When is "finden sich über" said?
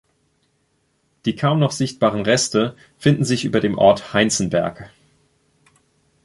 2.97-3.59